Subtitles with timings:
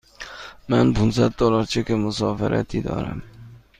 [0.69, 3.21] من پانصد دلار چک مسافرتی دارم.